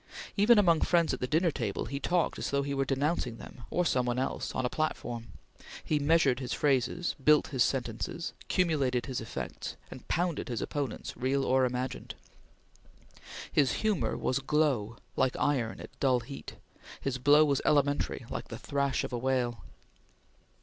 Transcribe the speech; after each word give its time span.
Even 0.35 0.57
among 0.57 0.81
friends 0.81 1.13
at 1.13 1.19
the 1.19 1.27
dinner 1.27 1.51
table 1.51 1.85
he 1.85 1.99
talked 1.99 2.39
as 2.39 2.49
though 2.49 2.63
he 2.63 2.73
were 2.73 2.85
denouncing 2.85 3.37
them, 3.37 3.65
or 3.69 3.85
someone 3.85 4.17
else, 4.17 4.51
on 4.55 4.65
a 4.65 4.67
platform; 4.69 5.27
he 5.85 5.99
measured 5.99 6.39
his 6.39 6.53
phrases, 6.53 7.13
built 7.23 7.49
his 7.49 7.63
sentences, 7.63 8.33
cumulated 8.47 9.05
his 9.05 9.21
effects, 9.21 9.75
and 9.91 10.07
pounded 10.07 10.49
his 10.49 10.59
opponents, 10.59 11.15
real 11.15 11.45
or 11.45 11.65
imagined. 11.65 12.15
His 13.51 13.73
humor 13.85 14.17
was 14.17 14.39
glow, 14.39 14.97
like 15.15 15.35
iron 15.37 15.79
at 15.79 15.99
dull 15.99 16.21
heat; 16.21 16.55
his 16.99 17.19
blow 17.19 17.45
was 17.45 17.61
elementary, 17.63 18.25
like 18.31 18.47
the 18.47 18.57
thrash 18.57 19.03
of 19.03 19.13
a 19.13 19.19
whale. 19.19 19.63